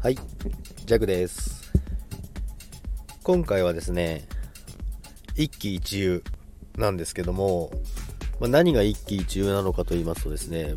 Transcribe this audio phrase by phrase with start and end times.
[0.00, 0.14] はい、
[0.86, 1.72] ジャグです。
[3.24, 4.28] 今回はですね、
[5.34, 6.22] 一喜一憂
[6.76, 7.72] なんですけども、
[8.38, 10.76] まあ、何が一喜一憂なのかと言いますとですね、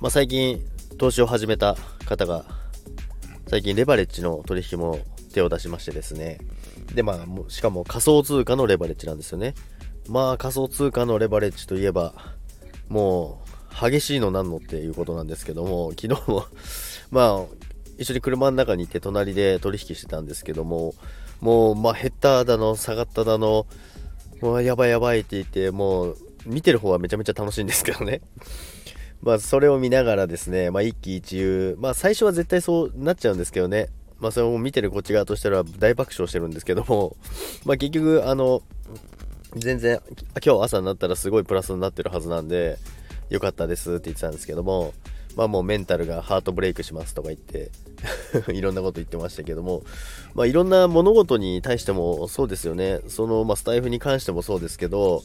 [0.00, 0.64] まあ、最近
[0.96, 1.76] 投資を始めた
[2.06, 2.46] 方が、
[3.48, 4.98] 最近レバレッジの取引も
[5.34, 6.38] 手を出しましてですね、
[6.94, 9.54] でまあ、しかも仮想通貨のレバレッジなんですよね。
[10.08, 12.14] まあ仮想通貨のレバレッジといえば、
[12.88, 16.46] もう激しいのなんのっていうことなんですけども、昨日も
[17.10, 17.71] まあ、
[18.02, 20.94] 一緒に車の中にいて隣で取引してたんですけども、
[21.40, 23.66] もう、まあ、減っただの、下がっただの、
[24.40, 26.16] もうやばいやばいって言って、もう、
[26.46, 28.20] 見てる方はめちゃめちゃ楽しいんですけどね。
[29.22, 33.88] まあ、それを見ながらですね、まあ、一喜一憂、まあ、最初は絶対そうなっちゃうんですけどね、
[34.18, 37.16] まあ、それを見てるこっち側としては大爆笑してるんですけども、
[37.64, 38.62] まあ、結局、あの、
[39.54, 40.00] 全然、
[40.44, 42.78] 今日朝になったらすごいプラスになってるはずなんで、
[43.30, 44.92] よかったですって言ってたんですけども、
[45.36, 47.70] まあもうメンタルがハートブレイクしますとか言って
[48.52, 49.82] いろんなこと言ってましたけども、
[50.34, 53.00] まあいろんな物事に対してもそうですよね。
[53.08, 55.22] その、まあスタイフに関してもそうですけど、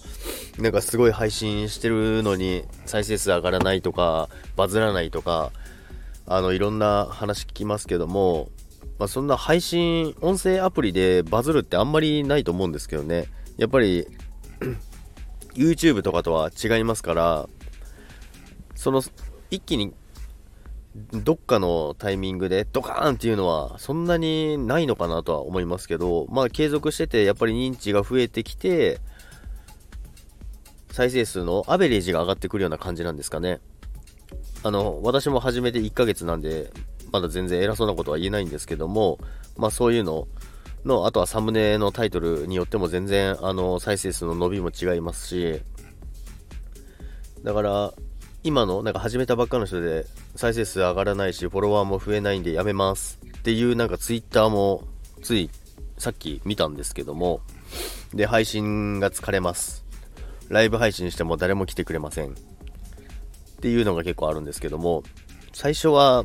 [0.59, 5.51] なんかすごい配信してるのに再生数上がらないとか、バズらないとか、
[6.25, 8.49] あの、いろんな話聞きますけども、
[8.99, 13.27] まあそんな配信、音声アプリでバズるってあんまりないと思うんですけどね。
[13.57, 14.07] やっぱり
[15.55, 17.49] YouTube とかとは違いますから、
[18.75, 19.01] その
[19.49, 19.93] 一気に
[21.11, 28.99] どっかのタイミングでドカーンっていうのはそんなにないのかなとは思いますけど、まあ継続しててやっぱり認知が増えてきて、
[30.91, 33.59] 再生数のアベレージが上がってくるような感じなんですかね。
[34.63, 36.71] あの、私も始めて1ヶ月なんで、
[37.11, 39.19] まだ全然偉そうなことは言えないんですけども、
[39.55, 40.27] まあそういうの
[40.83, 45.61] の、あとはサムネのタイトルによっても全然、あの、再生数の伸びも違いますし、
[47.43, 47.93] だから、
[48.47, 50.05] 今の、なんか始めたばっかの人で、
[50.37, 54.85] 再生数上がらないし、フォロワーも増えないんでやめますっていう、なんかツイッターも、
[55.21, 55.49] つい、
[55.97, 57.41] さっき見たんですけども、
[58.13, 59.83] で、配信が疲れます。
[60.47, 62.29] ライブ配信しても誰も来てくれません。
[62.29, 62.33] っ
[63.59, 65.03] ていうのが結構あるんですけども、
[65.51, 66.23] 最初は、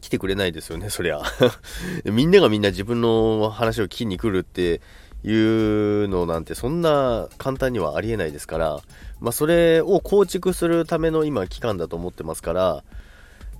[0.00, 1.22] 来てくれないですよね、そりゃ。
[2.06, 4.80] みんながみんな自分の話を聞きに来るって
[5.22, 8.80] いうのなんてそんな簡単にはありえないですから、
[9.20, 12.84] まあそれを構築するための今期間だと思ってますから、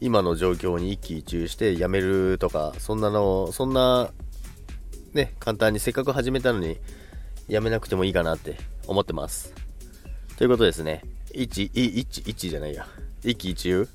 [0.00, 4.10] 今の状況に一喜一憂して辞めるとか、そんなの、そんな、
[5.12, 6.78] ね、簡単にせっかく始めたのに
[7.48, 8.56] 辞めなくてもいいかなって
[8.86, 9.52] 思ってます。
[10.38, 11.02] ということですね。
[11.34, 12.86] 一、い一、一じゃないや。
[13.22, 13.88] 一喜一憂？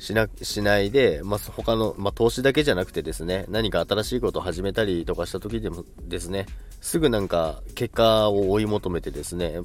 [0.00, 6.46] しな、しないで、まあ、他の、まあ、投資だけじゃなくてですね、何か新しいことを始めたりとかした時でもですね、
[6.80, 9.60] すぐなんか結果を追い求めてですね、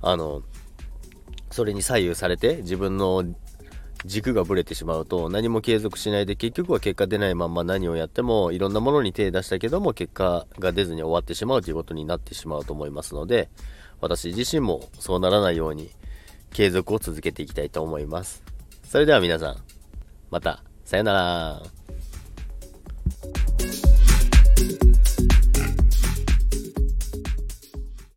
[0.00, 0.42] あの、
[1.50, 3.22] それに左右されて自分の
[4.06, 13.48] 軸がぶれてしまうと何も継続しないで結局は結果出ないまま何をやってもいろんなものに手出したけども結果が出ずに終わってしまうということになってしまうと思いますので
[14.00, 15.90] 私自身もそうならないように
[16.52, 18.53] 継続を続けていきたいと思います。
[18.84, 19.56] それでは皆さん、
[20.30, 21.83] また、さよなら。